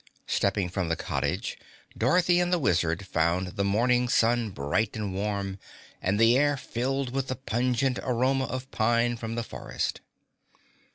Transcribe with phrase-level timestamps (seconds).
[0.25, 1.59] Stepping from the cottage,
[1.95, 5.59] Dorothy and the Wizard found the morning sun bright and warm
[6.01, 10.01] and the air filled with the pungent aroma of pine from the forest.